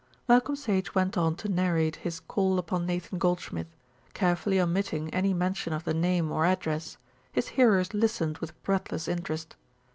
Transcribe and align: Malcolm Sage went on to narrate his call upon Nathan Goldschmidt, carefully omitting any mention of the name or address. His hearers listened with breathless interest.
Malcolm 0.27 0.55
Sage 0.55 0.95
went 0.95 1.15
on 1.15 1.35
to 1.35 1.47
narrate 1.47 1.97
his 1.97 2.21
call 2.21 2.57
upon 2.57 2.87
Nathan 2.87 3.19
Goldschmidt, 3.19 3.67
carefully 4.15 4.59
omitting 4.59 5.13
any 5.13 5.31
mention 5.31 5.73
of 5.73 5.83
the 5.83 5.93
name 5.93 6.31
or 6.31 6.43
address. 6.43 6.97
His 7.31 7.49
hearers 7.49 7.93
listened 7.93 8.39
with 8.39 8.59
breathless 8.63 9.07
interest. 9.07 9.55